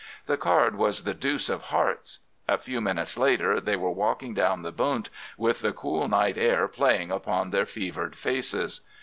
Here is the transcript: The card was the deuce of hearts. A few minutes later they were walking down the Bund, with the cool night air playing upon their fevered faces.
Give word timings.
The 0.25 0.35
card 0.35 0.77
was 0.77 1.03
the 1.03 1.13
deuce 1.13 1.47
of 1.47 1.61
hearts. 1.65 2.21
A 2.47 2.57
few 2.57 2.81
minutes 2.81 3.19
later 3.19 3.61
they 3.61 3.75
were 3.75 3.91
walking 3.91 4.33
down 4.33 4.63
the 4.63 4.71
Bund, 4.71 5.11
with 5.37 5.59
the 5.61 5.73
cool 5.73 6.07
night 6.07 6.39
air 6.39 6.67
playing 6.67 7.11
upon 7.11 7.51
their 7.51 7.67
fevered 7.67 8.15
faces. 8.15 8.81